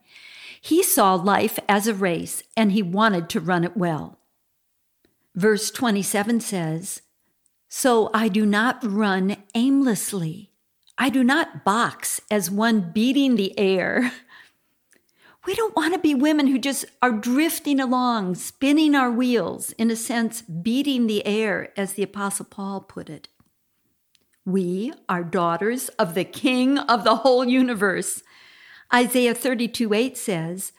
He 0.60 0.82
saw 0.82 1.14
life 1.14 1.58
as 1.68 1.86
a 1.86 1.94
race 1.94 2.42
and 2.56 2.72
he 2.72 2.82
wanted 2.82 3.28
to 3.30 3.40
run 3.40 3.64
it 3.64 3.76
well. 3.76 4.18
Verse 5.34 5.70
27 5.70 6.40
says, 6.40 7.02
So 7.68 8.10
I 8.12 8.28
do 8.28 8.44
not 8.44 8.82
run 8.82 9.36
aimlessly. 9.54 10.50
I 10.96 11.10
do 11.10 11.22
not 11.22 11.64
box 11.64 12.20
as 12.30 12.50
one 12.50 12.90
beating 12.92 13.36
the 13.36 13.56
air. 13.58 14.12
We 15.46 15.54
don't 15.54 15.74
want 15.74 15.94
to 15.94 15.98
be 15.98 16.14
women 16.14 16.48
who 16.48 16.58
just 16.58 16.84
are 17.00 17.12
drifting 17.12 17.80
along, 17.80 18.34
spinning 18.34 18.94
our 18.94 19.10
wheels, 19.10 19.72
in 19.78 19.90
a 19.90 19.96
sense, 19.96 20.42
beating 20.42 21.06
the 21.06 21.24
air, 21.24 21.72
as 21.74 21.94
the 21.94 22.02
Apostle 22.02 22.44
Paul 22.44 22.82
put 22.82 23.08
it. 23.08 23.28
We 24.44 24.92
are 25.08 25.24
daughters 25.24 25.88
of 25.90 26.12
the 26.12 26.24
King 26.24 26.76
of 26.76 27.02
the 27.02 27.16
whole 27.16 27.46
universe. 27.46 28.22
Isaiah 28.92 29.34
32 29.34 29.92
8 29.92 30.16
says, 30.16 30.72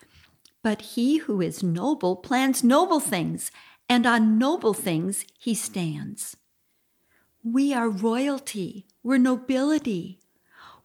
But 0.63 0.81
he 0.81 1.17
who 1.17 1.41
is 1.41 1.61
noble 1.61 2.15
plans 2.15 2.63
noble 2.63 2.99
things, 2.99 3.51
and 3.87 4.05
on 4.05 4.37
noble 4.37 4.73
things 4.73 5.25
he 5.37 5.53
stands. 5.53 6.35
We 7.43 7.73
are 7.73 7.89
royalty, 7.89 8.87
we're 9.03 9.17
nobility. 9.17 10.19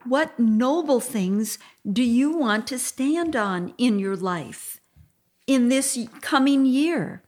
What 0.04 0.38
noble 0.38 1.00
things 1.00 1.58
do 1.90 2.02
you 2.02 2.36
want 2.36 2.66
to 2.66 2.78
stand 2.78 3.34
on 3.34 3.72
in 3.78 3.98
your 3.98 4.16
life 4.16 4.80
in 5.46 5.70
this 5.70 5.98
coming 6.20 6.66
year? 6.66 7.22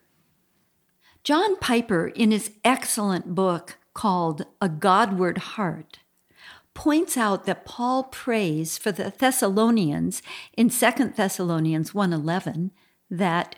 John 1.24 1.56
Piper, 1.56 2.06
in 2.06 2.32
his 2.32 2.50
excellent 2.64 3.34
book 3.34 3.78
called 3.94 4.44
A 4.60 4.68
Godward 4.68 5.38
Heart, 5.38 6.00
points 6.76 7.16
out 7.16 7.46
that 7.46 7.64
Paul 7.64 8.04
prays 8.04 8.78
for 8.78 8.92
the 8.92 9.12
Thessalonians 9.18 10.22
in 10.56 10.68
2 10.68 11.16
Thessalonians 11.16 11.92
1:11 11.92 12.70
that 13.10 13.56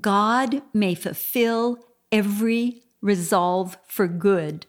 God 0.00 0.62
may 0.72 0.94
fulfill 0.94 1.78
every 2.12 2.82
resolve 3.00 3.76
for 3.86 4.06
good 4.06 4.66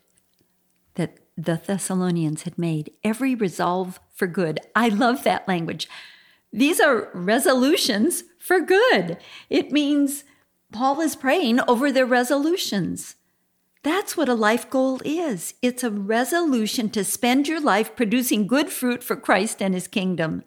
that 0.96 1.17
the 1.38 1.62
Thessalonians 1.63 2.44
had 2.44 2.58
made, 2.58 2.91
every 3.03 3.36
resolve 3.36 4.00
for 4.13 4.25
good. 4.25 4.62
I 4.74 4.88
love 4.88 5.24
that 5.24 5.48
language. 5.48 5.88
These 6.53 6.79
are 6.79 7.10
resolutions 7.13 8.24
for 8.39 8.62
good. 8.62 9.17
It 9.50 9.74
means 9.74 10.24
Paul 10.72 11.01
is 11.01 11.15
praying 11.15 11.60
over 11.67 11.91
their 11.91 12.05
resolutions. 12.05 13.15
That's 13.86 14.18
what 14.18 14.30
a 14.30 14.34
life 14.34 14.68
goal 14.72 15.00
is 15.06 15.54
it's 15.62 15.84
a 15.84 15.92
resolution 15.92 16.89
to 16.89 17.04
spend 17.04 17.48
your 17.48 17.62
life 17.62 17.96
producing 17.96 18.48
good 18.48 18.72
fruit 18.72 19.04
for 19.04 19.15
Christ 19.15 19.62
and 19.62 19.75
his 19.75 19.88
kingdom. 19.88 20.44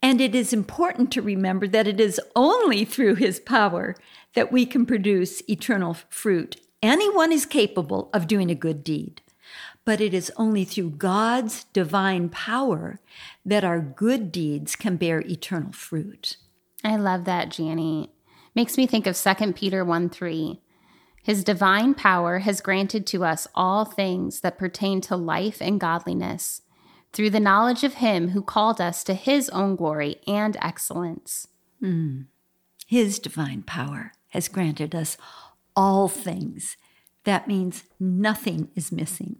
And 0.00 0.20
it 0.20 0.32
is 0.32 0.52
important 0.52 1.10
to 1.10 1.22
remember 1.22 1.66
that 1.66 1.88
it 1.88 1.98
is 1.98 2.20
only 2.36 2.84
through 2.84 3.16
his 3.16 3.40
power 3.40 3.96
that 4.34 4.52
we 4.52 4.64
can 4.64 4.86
produce 4.86 5.42
eternal 5.50 5.96
fruit. 6.08 6.54
Anyone 6.80 7.32
is 7.32 7.46
capable 7.46 8.10
of 8.14 8.28
doing 8.28 8.48
a 8.48 8.54
good 8.54 8.84
deed, 8.84 9.22
but 9.84 10.00
it 10.00 10.14
is 10.14 10.30
only 10.36 10.64
through 10.64 10.90
God's 10.90 11.64
divine 11.72 12.28
power 12.28 13.00
that 13.44 13.64
our 13.64 13.80
good 13.80 14.30
deeds 14.30 14.76
can 14.76 14.94
bear 14.94 15.20
eternal 15.22 15.72
fruit. 15.72 16.36
I 16.84 16.94
love 16.94 17.24
that, 17.24 17.58
Jani. 17.58 18.12
Makes 18.54 18.76
me 18.76 18.86
think 18.86 19.08
of 19.08 19.20
2 19.20 19.52
Peter 19.54 19.84
1 19.84 20.10
3. 20.10 20.60
His 21.22 21.44
divine 21.44 21.94
power 21.94 22.38
has 22.40 22.60
granted 22.60 23.06
to 23.08 23.24
us 23.24 23.46
all 23.54 23.84
things 23.84 24.40
that 24.40 24.58
pertain 24.58 25.00
to 25.02 25.16
life 25.16 25.60
and 25.60 25.78
godliness 25.78 26.62
through 27.12 27.30
the 27.30 27.40
knowledge 27.40 27.84
of 27.84 27.94
Him 27.94 28.30
who 28.30 28.42
called 28.42 28.80
us 28.80 29.04
to 29.04 29.14
His 29.14 29.48
own 29.50 29.76
glory 29.76 30.16
and 30.26 30.56
excellence. 30.60 31.46
Mm. 31.82 32.26
His 32.86 33.18
divine 33.18 33.62
power 33.62 34.12
has 34.30 34.48
granted 34.48 34.94
us 34.94 35.16
all 35.76 36.08
things. 36.08 36.76
That 37.24 37.46
means 37.46 37.84
nothing 37.98 38.68
is 38.74 38.90
missing. 38.90 39.36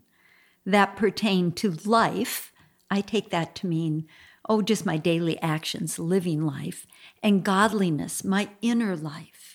That 0.67 0.97
pertain 0.97 1.53
to 1.53 1.73
life, 1.85 2.53
I 2.91 3.01
take 3.01 3.31
that 3.31 3.55
to 3.57 3.67
mean, 3.67 4.07
oh, 4.49 4.63
just 4.63 4.85
my 4.85 4.99
daily 4.99 5.41
actions, 5.41 5.99
living 5.99 6.43
life, 6.43 6.87
and 7.23 7.45
godliness, 7.45 8.23
my 8.23 8.51
inner 8.61 8.97
life. 8.97 9.50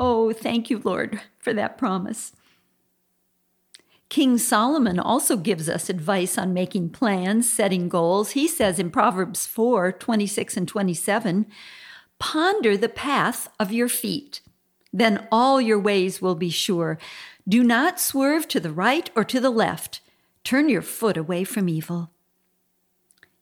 Oh, 0.00 0.32
thank 0.32 0.70
you, 0.70 0.80
Lord, 0.84 1.20
for 1.40 1.52
that 1.52 1.76
promise. 1.76 2.32
King 4.08 4.38
Solomon 4.38 5.00
also 5.00 5.36
gives 5.36 5.68
us 5.68 5.90
advice 5.90 6.38
on 6.38 6.54
making 6.54 6.90
plans, 6.90 7.50
setting 7.52 7.88
goals. 7.88 8.30
He 8.30 8.46
says 8.46 8.78
in 8.78 8.92
Proverbs 8.92 9.44
4 9.44 9.90
26 9.90 10.56
and 10.56 10.68
27, 10.68 11.46
Ponder 12.20 12.76
the 12.76 12.88
path 12.88 13.48
of 13.58 13.72
your 13.72 13.88
feet, 13.88 14.40
then 14.92 15.26
all 15.32 15.60
your 15.60 15.80
ways 15.80 16.22
will 16.22 16.36
be 16.36 16.48
sure. 16.48 16.96
Do 17.48 17.64
not 17.64 17.98
swerve 17.98 18.46
to 18.48 18.60
the 18.60 18.72
right 18.72 19.10
or 19.16 19.24
to 19.24 19.40
the 19.40 19.50
left. 19.50 20.00
Turn 20.44 20.68
your 20.68 20.82
foot 20.82 21.16
away 21.16 21.42
from 21.42 21.68
evil. 21.68 22.12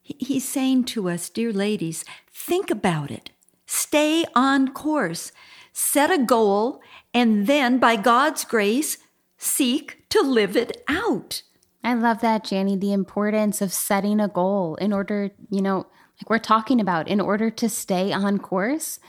He's 0.01 0.47
saying 0.47 0.85
to 0.85 1.07
us, 1.07 1.29
dear 1.29 1.53
ladies, 1.53 2.03
think 2.31 2.71
about 2.71 3.11
it. 3.11 3.29
Stay 3.67 4.25
on 4.33 4.73
course 4.73 5.31
set 5.77 6.09
a 6.09 6.17
goal, 6.17 6.81
and 7.13 7.45
then 7.45 7.77
by 7.77 7.95
God's 7.95 8.43
grace, 8.43 8.97
seek 9.37 10.09
to 10.09 10.21
live 10.21 10.57
it 10.57 10.83
out. 10.87 11.43
I 11.83 11.93
love 11.93 12.19
that, 12.21 12.51
Jani, 12.51 12.75
the 12.75 12.93
importance 12.93 13.61
of 13.61 13.71
setting 13.71 14.19
a 14.19 14.27
goal 14.27 14.73
in 14.77 14.91
order, 14.91 15.29
you 15.51 15.61
know, 15.61 15.85
like 16.19 16.31
we're 16.31 16.39
talking 16.39 16.81
about, 16.81 17.07
in 17.07 17.21
order 17.21 17.51
to 17.51 17.69
stay 17.69 18.11
on 18.11 18.39
course, 18.39 18.99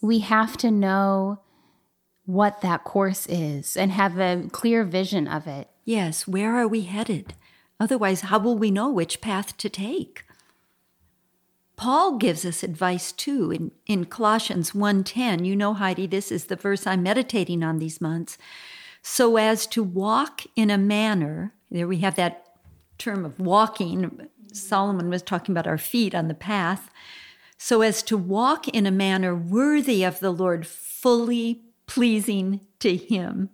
we 0.00 0.20
have 0.20 0.56
to 0.56 0.70
know 0.70 1.40
what 2.24 2.62
that 2.62 2.84
course 2.84 3.26
is 3.26 3.76
and 3.76 3.92
have 3.92 4.18
a 4.18 4.48
clear 4.50 4.82
vision 4.82 5.28
of 5.28 5.46
it. 5.46 5.68
Yes, 5.84 6.26
where 6.26 6.56
are 6.56 6.66
we 6.66 6.82
headed? 6.82 7.34
Otherwise, 7.78 8.22
how 8.22 8.38
will 8.38 8.56
we 8.56 8.70
know 8.70 8.88
which 8.88 9.20
path 9.20 9.58
to 9.58 9.68
take? 9.68 10.23
Paul 11.76 12.18
gives 12.18 12.44
us 12.44 12.62
advice 12.62 13.10
too 13.12 13.50
in, 13.50 13.70
in 13.86 14.04
Colossians 14.04 14.72
1:10. 14.72 15.44
You 15.44 15.56
know, 15.56 15.74
Heidi, 15.74 16.06
this 16.06 16.30
is 16.30 16.46
the 16.46 16.56
verse 16.56 16.86
I'm 16.86 17.02
meditating 17.02 17.62
on 17.62 17.78
these 17.78 18.00
months. 18.00 18.38
So 19.02 19.36
as 19.36 19.66
to 19.68 19.82
walk 19.82 20.42
in 20.56 20.70
a 20.70 20.78
manner, 20.78 21.52
there 21.70 21.88
we 21.88 21.98
have 21.98 22.14
that 22.14 22.46
term 22.98 23.24
of 23.24 23.38
walking. 23.38 24.28
Solomon 24.52 25.10
was 25.10 25.22
talking 25.22 25.52
about 25.52 25.66
our 25.66 25.78
feet 25.78 26.14
on 26.14 26.28
the 26.28 26.34
path. 26.34 26.90
So 27.58 27.82
as 27.82 28.02
to 28.04 28.16
walk 28.16 28.68
in 28.68 28.86
a 28.86 28.90
manner 28.90 29.34
worthy 29.34 30.04
of 30.04 30.20
the 30.20 30.30
Lord, 30.30 30.66
fully 30.66 31.62
pleasing 31.86 32.60
to 32.80 32.96
him, 32.96 33.50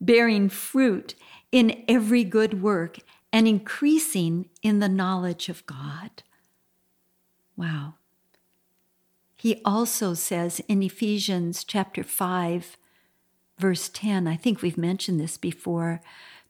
bearing 0.00 0.48
fruit 0.48 1.14
in 1.52 1.84
every 1.88 2.24
good 2.24 2.62
work 2.62 2.98
and 3.32 3.46
increasing 3.46 4.48
in 4.62 4.78
the 4.78 4.88
knowledge 4.88 5.48
of 5.48 5.64
God. 5.66 6.22
Wow. 7.60 7.96
He 9.36 9.60
also 9.66 10.14
says 10.14 10.60
in 10.60 10.82
Ephesians 10.82 11.62
chapter 11.62 12.02
5, 12.02 12.78
verse 13.58 13.90
10, 13.90 14.26
I 14.26 14.36
think 14.36 14.62
we've 14.62 14.78
mentioned 14.78 15.20
this 15.20 15.36
before, 15.36 16.00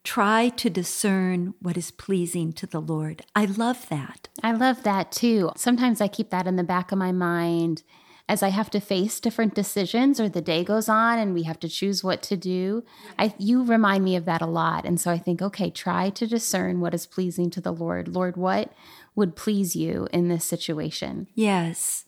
try 0.05 0.47
to 0.47 0.69
discern 0.69 1.53
what 1.61 1.75
is 1.75 1.91
pleasing 1.91 2.53
to 2.53 2.65
the 2.65 2.79
Lord. 2.79 3.23
I 3.35 3.43
love 3.43 3.89
that. 3.89 4.29
I 4.41 4.53
love 4.53 4.83
that 4.83 5.11
too. 5.11 5.51
Sometimes 5.57 5.99
I 5.99 6.07
keep 6.07 6.29
that 6.29 6.47
in 6.47 6.55
the 6.55 6.63
back 6.63 6.93
of 6.93 6.97
my 6.97 7.11
mind 7.11 7.83
as 8.29 8.41
I 8.41 8.47
have 8.47 8.69
to 8.69 8.79
face 8.79 9.19
different 9.19 9.53
decisions 9.53 10.17
or 10.17 10.29
the 10.29 10.41
day 10.41 10.63
goes 10.63 10.87
on 10.87 11.19
and 11.19 11.33
we 11.33 11.43
have 11.43 11.59
to 11.59 11.67
choose 11.67 12.05
what 12.05 12.23
to 12.23 12.37
do. 12.37 12.85
I 13.19 13.33
you 13.37 13.65
remind 13.65 14.05
me 14.05 14.15
of 14.15 14.23
that 14.23 14.41
a 14.41 14.45
lot. 14.45 14.85
And 14.85 15.01
so 15.01 15.11
I 15.11 15.17
think, 15.17 15.41
okay, 15.41 15.69
try 15.69 16.09
to 16.11 16.25
discern 16.25 16.79
what 16.79 16.93
is 16.93 17.05
pleasing 17.05 17.49
to 17.49 17.59
the 17.59 17.73
Lord. 17.73 18.07
Lord, 18.07 18.37
what 18.37 18.71
would 19.15 19.35
please 19.35 19.75
you 19.75 20.07
in 20.11 20.27
this 20.27 20.45
situation? 20.45 21.27
Yes. 21.35 22.05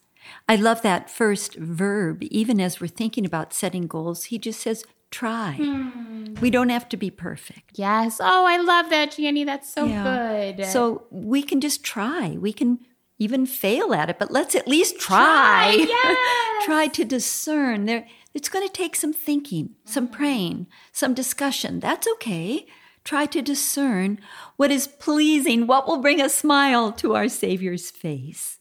I 0.47 0.55
love 0.55 0.81
that 0.81 1.09
first 1.09 1.55
verb. 1.55 2.23
Even 2.23 2.61
as 2.61 2.79
we're 2.79 2.87
thinking 2.87 3.25
about 3.25 3.53
setting 3.53 3.87
goals, 3.87 4.25
he 4.25 4.37
just 4.37 4.61
says, 4.61 4.85
try. 5.11 5.53
Hmm. 5.53 6.33
We 6.41 6.49
don't 6.49 6.69
have 6.69 6.89
to 6.89 6.97
be 6.97 7.09
perfect. 7.09 7.77
Yes. 7.77 8.19
Oh, 8.19 8.45
I 8.45 8.57
love 8.57 8.89
that, 8.89 9.11
Jenny. 9.11 9.43
That's 9.43 9.71
so 9.71 9.85
yeah. 9.85 10.53
good. 10.55 10.65
So 10.65 11.05
we 11.11 11.43
can 11.43 11.61
just 11.61 11.83
try. 11.83 12.31
We 12.39 12.51
can 12.53 12.79
even 13.19 13.45
fail 13.45 13.93
at 13.93 14.09
it, 14.09 14.17
but 14.19 14.31
let's 14.31 14.55
at 14.55 14.67
least 14.67 14.99
try. 14.99 15.75
Try, 15.75 15.85
yes. 15.87 16.65
try 16.65 16.87
to 16.87 17.05
discern. 17.05 17.85
There, 17.85 18.07
it's 18.33 18.49
going 18.49 18.67
to 18.67 18.73
take 18.73 18.95
some 18.95 19.13
thinking, 19.13 19.75
some 19.85 20.07
praying, 20.07 20.67
some 20.91 21.13
discussion. 21.13 21.79
That's 21.79 22.07
okay. 22.13 22.65
Try 23.03 23.25
to 23.27 23.41
discern 23.41 24.19
what 24.55 24.71
is 24.71 24.87
pleasing, 24.87 25.67
what 25.67 25.87
will 25.87 25.97
bring 25.97 26.21
a 26.21 26.29
smile 26.29 26.91
to 26.93 27.15
our 27.15 27.27
Savior's 27.27 27.91
face. 27.91 28.59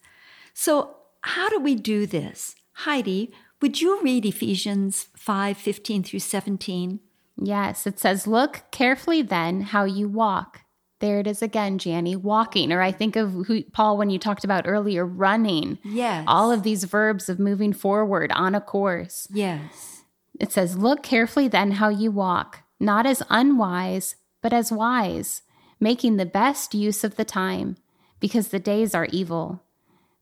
So, 0.53 0.97
how 1.23 1.49
do 1.49 1.61
we 1.61 1.75
do 1.75 2.07
this? 2.07 2.57
Heidi, 2.73 3.33
would 3.61 3.81
you 3.81 4.03
read 4.03 4.27
Ephesians 4.27 5.07
5 5.17 5.57
15 5.57 6.03
through 6.03 6.19
17? 6.19 7.01
Yes, 7.37 7.87
it 7.87 7.99
says, 7.99 8.27
Look 8.27 8.65
carefully 8.71 9.23
then 9.23 9.61
how 9.61 9.85
you 9.85 10.09
walk 10.09 10.63
there 11.03 11.19
it 11.19 11.27
is 11.27 11.43
again, 11.43 11.79
Jani, 11.83 12.17
walking. 12.17 12.73
Or 12.73 12.81
I 12.81 12.93
think 12.93 13.17
of 13.17 13.33
who, 13.33 13.65
Paul 13.65 13.99
when 13.99 14.09
you 14.09 14.19
talked 14.19 14.45
about 14.45 14.67
earlier, 14.67 15.05
running. 15.05 15.79
Yes. 15.85 16.25
All 16.29 16.51
of 16.51 16.63
these 16.63 16.85
verbs 16.85 17.29
of 17.29 17.39
moving 17.39 17.75
forward 17.75 18.33
on 18.33 18.55
a 18.55 18.61
course. 18.61 19.29
Yes. 19.31 20.05
It 20.41 20.53
says, 20.53 20.79
Look 20.79 21.03
carefully 21.03 21.49
then 21.49 21.73
how 21.73 21.89
you 21.91 22.11
walk, 22.11 22.61
not 22.81 23.05
as 23.05 23.23
unwise, 23.29 24.15
but 24.43 24.53
as 24.53 24.71
wise, 24.71 25.43
making 25.81 26.17
the 26.17 26.27
best 26.27 26.75
use 26.75 27.03
of 27.05 27.17
the 27.17 27.25
time, 27.25 27.77
because 28.21 28.49
the 28.49 28.59
days 28.59 28.95
are 28.95 29.07
evil. 29.07 29.63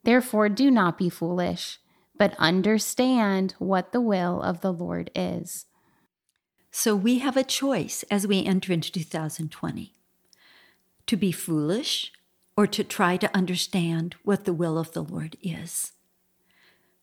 Therefore, 0.04 0.48
do 0.48 0.70
not 0.70 0.96
be 0.96 1.08
foolish, 1.08 1.78
but 2.16 2.34
understand 2.38 3.54
what 3.58 3.92
the 3.92 4.00
will 4.00 4.40
of 4.40 4.60
the 4.60 4.72
Lord 4.72 5.10
is. 5.14 5.66
So 6.70 6.94
we 6.94 7.18
have 7.18 7.36
a 7.36 7.42
choice 7.42 8.04
as 8.10 8.26
we 8.26 8.44
enter 8.44 8.72
into 8.72 8.92
2020 8.92 9.94
to 11.06 11.16
be 11.16 11.32
foolish 11.32 12.12
or 12.56 12.66
to 12.66 12.84
try 12.84 13.16
to 13.16 13.36
understand 13.36 14.14
what 14.22 14.44
the 14.44 14.52
will 14.52 14.78
of 14.78 14.92
the 14.92 15.02
Lord 15.02 15.36
is. 15.42 15.92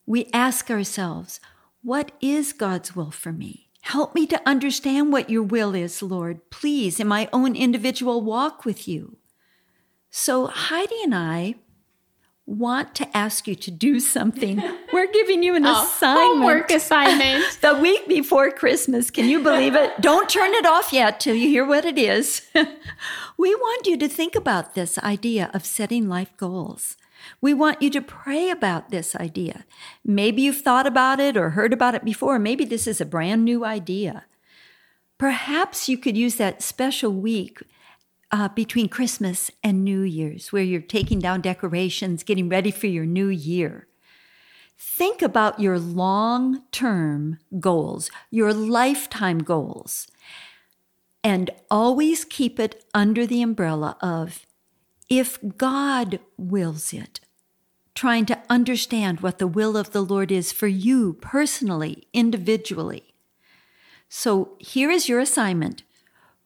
We 0.05 0.29
ask 0.31 0.71
ourselves, 0.71 1.39
what 1.83 2.11
is 2.21 2.53
God's 2.53 2.95
will 2.95 3.11
for 3.11 3.33
me? 3.33 3.66
Help 3.87 4.13
me 4.13 4.27
to 4.27 4.41
understand 4.45 5.13
what 5.13 5.29
your 5.29 5.43
will 5.43 5.73
is, 5.73 6.03
Lord, 6.03 6.49
please, 6.49 6.99
in 6.99 7.07
my 7.07 7.29
own 7.31 7.55
individual 7.55 8.19
walk 8.19 8.65
with 8.65 8.85
you. 8.85 9.15
So 10.09 10.47
Heidi 10.47 11.01
and 11.03 11.15
I 11.15 11.55
want 12.45 12.93
to 12.95 13.17
ask 13.17 13.47
you 13.47 13.55
to 13.55 13.71
do 13.71 14.01
something. 14.01 14.61
We're 14.93 15.09
giving 15.09 15.41
you 15.41 15.55
an 15.55 15.65
oh, 15.65 15.85
assignment. 15.85 16.27
Homework 16.27 16.71
assignment. 16.71 17.45
the 17.61 17.75
week 17.75 18.09
before 18.09 18.51
Christmas. 18.51 19.09
Can 19.09 19.29
you 19.29 19.41
believe 19.41 19.73
it? 19.73 19.93
Don't 20.01 20.27
turn 20.27 20.53
it 20.53 20.65
off 20.65 20.91
yet 20.91 21.21
till 21.21 21.35
you 21.35 21.47
hear 21.47 21.65
what 21.65 21.85
it 21.85 21.97
is. 21.97 22.41
we 23.37 23.55
want 23.55 23.87
you 23.87 23.95
to 23.99 24.09
think 24.09 24.35
about 24.35 24.75
this 24.75 24.97
idea 24.97 25.49
of 25.53 25.65
setting 25.65 26.09
life 26.09 26.35
goals. 26.35 26.97
We 27.41 27.53
want 27.53 27.81
you 27.81 27.89
to 27.91 28.01
pray 28.01 28.49
about 28.49 28.89
this 28.89 29.15
idea. 29.15 29.65
Maybe 30.03 30.41
you've 30.41 30.61
thought 30.61 30.87
about 30.87 31.19
it 31.19 31.37
or 31.37 31.51
heard 31.51 31.73
about 31.73 31.95
it 31.95 32.05
before. 32.05 32.39
Maybe 32.39 32.65
this 32.65 32.87
is 32.87 32.99
a 32.99 33.05
brand 33.05 33.45
new 33.45 33.65
idea. 33.65 34.25
Perhaps 35.17 35.89
you 35.89 35.97
could 35.97 36.17
use 36.17 36.35
that 36.35 36.61
special 36.61 37.11
week 37.11 37.61
uh, 38.31 38.49
between 38.49 38.89
Christmas 38.89 39.51
and 39.63 39.83
New 39.83 40.01
Year's, 40.01 40.51
where 40.51 40.63
you're 40.63 40.81
taking 40.81 41.19
down 41.19 41.41
decorations, 41.41 42.23
getting 42.23 42.49
ready 42.49 42.71
for 42.71 42.87
your 42.87 43.05
new 43.05 43.27
year. 43.27 43.87
Think 44.77 45.21
about 45.21 45.59
your 45.59 45.79
long 45.79 46.63
term 46.71 47.39
goals, 47.59 48.11
your 48.29 48.53
lifetime 48.53 49.39
goals, 49.39 50.07
and 51.23 51.49
always 51.69 52.25
keep 52.25 52.59
it 52.59 52.83
under 52.93 53.25
the 53.25 53.41
umbrella 53.41 53.97
of 54.01 54.46
if 55.09 55.39
God 55.57 56.19
wills 56.37 56.93
it. 56.93 57.19
Trying 57.95 58.25
to 58.27 58.39
understand 58.49 59.21
what 59.21 59.39
the 59.39 59.47
will 59.47 59.75
of 59.75 59.91
the 59.91 60.03
Lord 60.03 60.31
is 60.31 60.51
for 60.51 60.67
you 60.67 61.13
personally, 61.13 62.07
individually. 62.13 63.15
So 64.09 64.55
here 64.59 64.91
is 64.91 65.09
your 65.09 65.19
assignment 65.19 65.83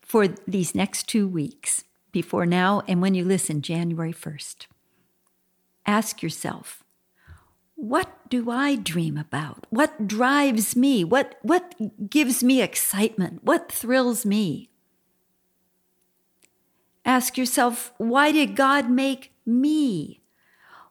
for 0.02 0.28
these 0.48 0.74
next 0.74 1.08
two 1.08 1.28
weeks, 1.28 1.84
before 2.12 2.46
now 2.46 2.82
and 2.88 3.02
when 3.02 3.14
you 3.14 3.24
listen, 3.24 3.62
January 3.62 4.14
1st. 4.14 4.68
Ask 5.86 6.22
yourself, 6.24 6.84
what 7.76 8.30
do 8.30 8.50
I 8.52 8.76
dream 8.76 9.18
about? 9.18 9.68
What 9.70 10.08
drives 10.08 10.76
me? 10.76 11.04
What, 11.04 11.38
what 11.42 11.76
gives 12.10 12.44
me 12.44 12.62
excitement? 12.62 13.44
What 13.44 13.72
thrills 13.72 14.26
me? 14.26 14.71
Ask 17.06 17.38
yourself, 17.38 17.94
why 17.98 18.32
did 18.32 18.56
God 18.56 18.90
make 18.90 19.34
me? 19.46 20.22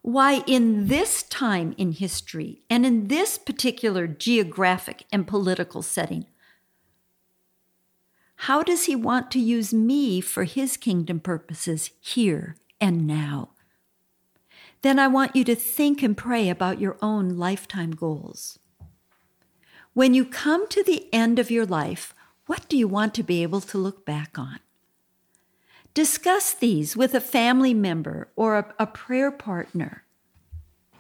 Why, 0.02 0.42
in 0.46 0.88
this 0.88 1.22
time 1.22 1.74
in 1.76 1.92
history 1.92 2.62
and 2.70 2.86
in 2.86 3.08
this 3.08 3.36
particular 3.36 4.06
geographic 4.06 5.04
and 5.12 5.26
political 5.26 5.82
setting, 5.82 6.26
how 8.44 8.62
does 8.62 8.84
he 8.84 8.96
want 8.96 9.30
to 9.32 9.38
use 9.38 9.74
me 9.74 10.22
for 10.22 10.44
his 10.44 10.78
kingdom 10.78 11.20
purposes 11.20 11.90
here 12.00 12.56
and 12.80 13.06
now? 13.06 13.50
Then 14.80 14.98
I 14.98 15.08
want 15.08 15.36
you 15.36 15.44
to 15.44 15.54
think 15.54 16.02
and 16.02 16.16
pray 16.16 16.48
about 16.48 16.80
your 16.80 16.96
own 17.02 17.36
lifetime 17.36 17.90
goals. 17.90 18.58
When 19.92 20.14
you 20.14 20.24
come 20.24 20.66
to 20.68 20.82
the 20.82 21.12
end 21.12 21.38
of 21.38 21.50
your 21.50 21.66
life, 21.66 22.14
what 22.46 22.66
do 22.68 22.78
you 22.78 22.88
want 22.88 23.12
to 23.14 23.22
be 23.22 23.42
able 23.42 23.60
to 23.60 23.76
look 23.76 24.06
back 24.06 24.38
on? 24.38 24.60
Discuss 25.94 26.54
these 26.54 26.96
with 26.96 27.14
a 27.14 27.20
family 27.20 27.74
member 27.74 28.28
or 28.36 28.58
a, 28.58 28.74
a 28.78 28.86
prayer 28.86 29.30
partner. 29.30 30.04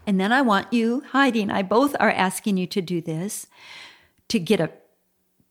And 0.06 0.20
then 0.20 0.32
I 0.32 0.42
want 0.42 0.72
you, 0.72 1.02
Heidi 1.10 1.42
and 1.42 1.52
I 1.52 1.62
both 1.62 1.94
are 2.00 2.10
asking 2.10 2.56
you 2.56 2.66
to 2.68 2.82
do 2.82 3.00
this, 3.00 3.46
to 4.28 4.38
get 4.38 4.60
a 4.60 4.72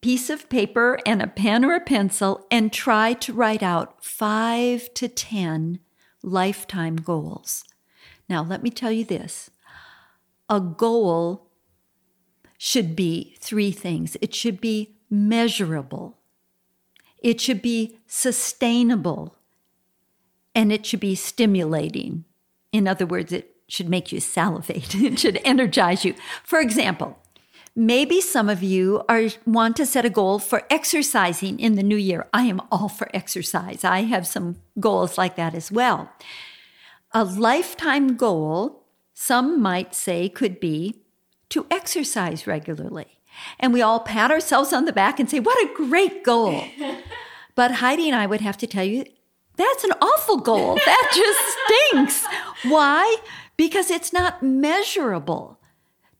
piece 0.01 0.29
of 0.29 0.49
paper 0.49 0.99
and 1.05 1.21
a 1.21 1.27
pen 1.27 1.65
or 1.65 1.75
a 1.75 1.81
pencil 1.81 2.45
and 2.49 2.71
try 2.71 3.13
to 3.13 3.33
write 3.33 3.63
out 3.63 4.03
five 4.03 4.93
to 4.93 5.07
10 5.07 5.79
lifetime 6.23 6.95
goals. 6.95 7.63
Now, 8.27 8.43
let 8.43 8.63
me 8.63 8.69
tell 8.69 8.91
you 8.91 9.05
this 9.05 9.49
a 10.49 10.59
goal 10.59 11.47
should 12.57 12.95
be 12.95 13.35
three 13.39 13.71
things 13.71 14.17
it 14.21 14.35
should 14.35 14.59
be 14.59 14.97
measurable, 15.09 16.18
it 17.21 17.41
should 17.41 17.61
be 17.61 17.97
sustainable, 18.07 19.35
and 20.55 20.71
it 20.71 20.85
should 20.85 20.99
be 20.99 21.15
stimulating. 21.15 22.25
In 22.71 22.87
other 22.87 23.05
words, 23.05 23.31
it 23.31 23.55
should 23.67 23.89
make 23.89 24.11
you 24.11 24.19
salivate, 24.19 24.95
it 24.95 25.19
should 25.19 25.39
energize 25.43 26.05
you. 26.05 26.15
For 26.43 26.59
example, 26.59 27.17
Maybe 27.75 28.19
some 28.19 28.49
of 28.49 28.61
you 28.61 29.03
are 29.07 29.27
want 29.45 29.77
to 29.77 29.85
set 29.85 30.03
a 30.03 30.09
goal 30.09 30.39
for 30.39 30.63
exercising 30.69 31.59
in 31.59 31.75
the 31.75 31.83
new 31.83 31.95
year. 31.95 32.27
I 32.33 32.43
am 32.43 32.61
all 32.71 32.89
for 32.89 33.09
exercise. 33.13 33.85
I 33.85 34.01
have 34.01 34.27
some 34.27 34.57
goals 34.79 35.17
like 35.17 35.37
that 35.37 35.55
as 35.55 35.71
well. 35.71 36.11
A 37.13 37.23
lifetime 37.23 38.17
goal, 38.17 38.83
some 39.13 39.61
might 39.61 39.95
say, 39.95 40.27
could 40.27 40.59
be 40.59 41.03
to 41.49 41.67
exercise 41.71 42.45
regularly. 42.45 43.18
And 43.59 43.73
we 43.73 43.81
all 43.81 43.99
pat 43.99 44.31
ourselves 44.31 44.73
on 44.73 44.85
the 44.85 44.93
back 44.93 45.19
and 45.19 45.29
say, 45.29 45.39
What 45.39 45.57
a 45.63 45.73
great 45.73 46.23
goal. 46.23 46.63
but 47.55 47.75
Heidi 47.75 48.07
and 48.09 48.15
I 48.15 48.25
would 48.25 48.41
have 48.41 48.57
to 48.57 48.67
tell 48.67 48.83
you, 48.83 49.05
that's 49.55 49.83
an 49.83 49.91
awful 50.01 50.37
goal. 50.37 50.75
That 50.75 51.11
just 51.13 52.15
stinks. 52.25 52.25
Why? 52.71 53.17
Because 53.57 53.91
it's 53.91 54.13
not 54.13 54.41
measurable 54.41 55.59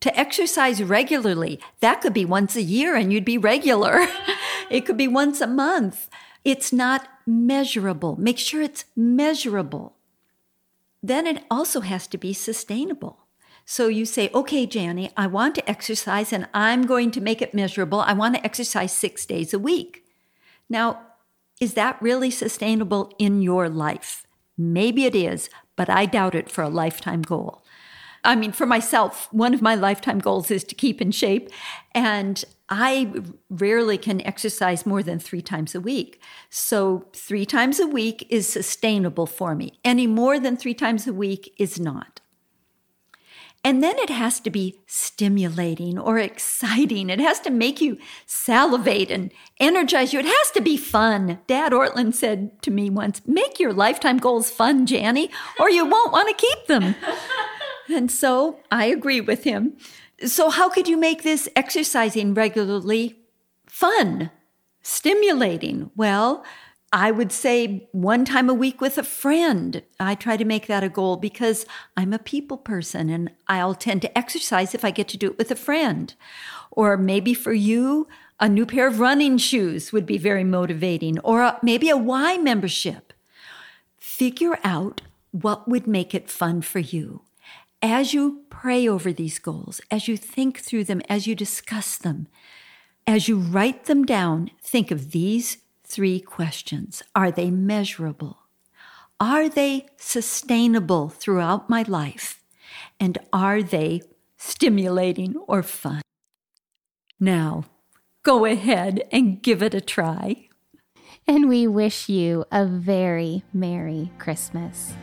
to 0.02 0.18
exercise 0.18 0.84
regularly. 0.84 1.60
That 1.80 2.02
could 2.02 2.14
be 2.14 2.26
once 2.26 2.56
a 2.56 2.62
year 2.62 2.96
and 2.96 3.12
you'd 3.14 3.26
be 3.26 3.38
regular. 3.38 4.08
it 4.70 4.86
could 4.86 4.98
be 4.98 5.08
once 5.08 5.42
a 5.42 5.48
month. 5.48 6.10
It's 6.44 6.74
not 6.74 7.08
measurable. 7.26 8.16
Make 8.18 8.38
sure 8.38 8.62
it's 8.62 8.86
measurable. 8.96 9.96
Then 11.02 11.28
it 11.28 11.44
also 11.50 11.82
has 11.82 12.08
to 12.08 12.18
be 12.18 12.34
sustainable. 12.34 13.20
So 13.72 13.88
you 13.88 14.08
say, 14.08 14.32
okay, 14.34 14.68
Jani, 14.70 15.12
I 15.16 15.28
want 15.28 15.54
to 15.54 15.70
exercise 15.70 16.34
and 16.34 16.48
I'm 16.56 16.88
going 16.88 17.12
to 17.12 17.22
make 17.22 17.40
it 17.40 17.54
measurable. 17.54 18.00
I 18.00 18.14
want 18.14 18.34
to 18.34 18.44
exercise 18.44 18.92
six 18.92 19.28
days 19.28 19.54
a 19.54 19.60
week. 19.60 20.04
Now, 20.68 21.02
is 21.62 21.76
that 21.76 22.02
really 22.02 22.32
sustainable 22.32 23.14
in 23.20 23.44
your 23.44 23.70
life? 23.70 24.26
Maybe 24.58 25.06
it 25.06 25.14
is, 25.14 25.52
but 25.76 25.88
I 25.88 26.08
doubt 26.08 26.34
it 26.34 26.50
for 26.50 26.64
a 26.64 26.68
lifetime 26.68 27.22
goal. 27.22 27.64
I 28.24 28.36
mean, 28.36 28.54
for 28.54 28.66
myself, 28.66 29.32
one 29.32 29.54
of 29.54 29.62
my 29.62 29.76
lifetime 29.76 30.18
goals 30.18 30.50
is 30.50 30.64
to 30.64 30.74
keep 30.74 31.00
in 31.00 31.12
shape. 31.12 31.52
And 31.94 32.44
I 32.70 33.14
rarely 33.52 34.00
can 34.00 34.20
exercise 34.22 34.88
more 34.88 35.04
than 35.04 35.20
three 35.20 35.44
times 35.44 35.76
a 35.76 35.80
week. 35.80 36.20
So, 36.50 37.06
three 37.14 37.46
times 37.46 37.80
a 37.80 37.86
week 37.86 38.26
is 38.32 38.48
sustainable 38.48 39.28
for 39.28 39.54
me. 39.54 39.80
Any 39.86 40.08
more 40.08 40.40
than 40.40 40.58
three 40.58 40.74
times 40.74 41.06
a 41.06 41.14
week 41.14 41.54
is 41.60 41.80
not. 41.80 42.20
And 43.64 43.84
then 43.84 44.00
it 44.00 44.10
has 44.10 44.40
to 44.42 44.50
be 44.50 44.80
stimulating 44.88 46.00
or 46.00 46.18
exciting. 46.18 47.10
It 47.10 47.20
has 47.20 47.42
to 47.42 47.50
make 47.50 47.82
you 47.82 47.98
salivate 48.26 49.12
and 49.12 49.32
energize 49.60 50.14
you. 50.14 50.20
It 50.20 50.26
has 50.26 50.52
to 50.52 50.62
be 50.62 50.78
fun. 50.78 51.40
Dad 51.46 51.74
Ortlund 51.74 52.16
said 52.16 52.62
to 52.62 52.72
me 52.72 52.90
once, 52.90 53.22
Make 53.26 53.60
your 53.60 53.74
lifetime 53.74 54.18
goals 54.18 54.50
fun, 54.50 54.88
Jani, 54.88 55.30
or 55.60 55.70
you 55.70 55.86
won't 55.86 56.14
want 56.14 56.30
to 56.30 56.46
keep 56.46 56.68
them. 56.68 56.96
And 57.92 58.12
so 58.12 58.60
I 58.72 58.86
agree 58.86 59.22
with 59.22 59.44
him. 59.44 59.76
So, 60.26 60.50
how 60.50 60.70
could 60.70 60.88
you 60.88 60.98
make 60.98 61.24
this 61.24 61.50
exercising 61.56 62.34
regularly 62.34 63.20
fun, 63.68 64.32
stimulating? 64.82 65.92
Well, 65.96 66.44
I 66.92 67.12
would 67.12 67.32
say 67.32 67.88
one 67.92 68.26
time 68.26 68.50
a 68.50 68.54
week 68.54 68.82
with 68.82 68.98
a 68.98 69.04
friend. 69.04 69.84
I 70.00 70.16
try 70.16 70.38
to 70.38 70.46
make 70.46 70.68
that 70.68 70.84
a 70.84 70.90
goal 70.90 71.18
because 71.18 71.66
I'm 71.96 72.14
a 72.14 72.20
people 72.20 72.58
person 72.58 73.10
and 73.10 73.32
I'll 73.48 73.76
tend 73.76 74.02
to 74.04 74.18
exercise 74.18 74.74
if 74.74 74.84
I 74.84 74.92
get 74.92 75.08
to 75.10 75.18
do 75.18 75.28
it 75.28 75.38
with 75.38 75.52
a 75.52 75.56
friend. 75.56 76.14
Or 76.72 76.98
maybe 76.98 77.34
for 77.34 77.54
you, 77.54 78.08
a 78.40 78.50
new 78.50 78.66
pair 78.66 78.88
of 78.88 79.00
running 79.00 79.38
shoes 79.38 79.92
would 79.92 80.06
be 80.06 80.18
very 80.18 80.44
motivating, 80.44 81.20
or 81.20 81.58
maybe 81.62 81.90
a 81.90 81.98
Y 81.98 82.38
membership. 82.38 83.14
Figure 83.98 84.58
out 84.64 85.02
what 85.32 85.68
would 85.68 85.86
make 85.86 86.16
it 86.16 86.30
fun 86.30 86.62
for 86.62 86.80
you 86.80 87.22
as 87.82 88.14
you 88.14 88.44
pray 88.50 88.88
over 88.88 89.12
these 89.14 89.40
goals, 89.40 89.82
as 89.90 90.08
you 90.08 90.18
think 90.18 90.60
through 90.60 90.84
them, 90.84 91.02
as 91.08 91.28
you 91.28 91.36
discuss 91.36 91.98
them, 91.98 92.28
as 93.08 93.28
you 93.28 93.38
write 93.38 93.86
them 93.86 94.06
down, 94.06 94.52
think 94.62 94.92
of 94.92 95.12
these 95.12 95.58
three 95.90 96.20
questions 96.20 97.04
Are 97.16 97.32
they 97.32 97.52
measurable? 97.52 98.38
Are 99.20 99.50
they 99.50 99.88
sustainable 99.98 101.10
throughout 101.10 101.70
my 101.70 101.84
life? 101.84 102.42
And 103.00 103.18
are 103.34 103.62
they 103.62 104.02
stimulating 104.38 105.36
or 105.48 105.62
fun? 105.64 106.02
Now, 107.20 107.66
go 108.24 108.46
ahead 108.46 109.04
and 109.12 109.42
give 109.42 109.62
it 109.62 109.74
a 109.74 109.82
try. 109.82 110.48
And 111.28 111.50
we 111.50 111.68
wish 111.68 112.08
you 112.08 112.46
a 112.52 112.66
very 112.66 113.44
Merry 113.52 114.12
Christmas. 114.20 114.94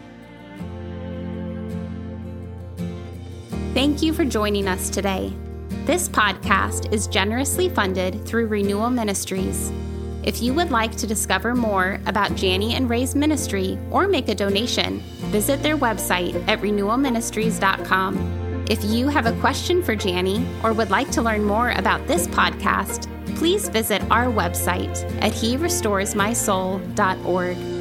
Thank 3.75 4.03
you 4.03 4.15
for 4.15 4.25
joining 4.25 4.67
us 4.67 4.89
today. 4.89 5.31
This 5.85 6.09
podcast 6.09 6.93
is 6.93 7.07
generously 7.07 7.69
funded 7.69 8.25
through 8.25 8.47
Renewal 8.47 8.89
Ministries. 8.89 9.71
If 10.27 10.43
you 10.43 10.53
would 10.55 10.73
like 10.73 10.97
to 10.97 11.07
discover 11.07 11.55
more 11.55 12.01
about 12.07 12.43
Jani 12.43 12.75
and 12.75 12.91
Ray's 12.91 13.15
ministry 13.15 13.79
or 13.93 14.09
make 14.09 14.29
a 14.29 14.35
donation, 14.35 14.99
visit 15.31 15.63
their 15.63 15.79
website 15.79 16.35
at 16.49 16.61
renewalministries.com. 16.61 18.65
If 18.69 18.83
you 18.85 19.09
have 19.09 19.27
a 19.27 19.41
question 19.41 19.85
for 19.85 19.93
Jani 19.93 20.45
or 20.65 20.73
would 20.73 20.91
like 20.91 21.13
to 21.13 21.23
learn 21.23 21.45
more 21.45 21.71
about 21.71 22.05
this 22.09 22.27
podcast, 22.27 23.07
please 23.37 23.69
visit 23.69 24.03
our 24.11 24.27
website 24.27 25.05
at 25.23 25.31
herestoresmysoul.org. 25.31 27.76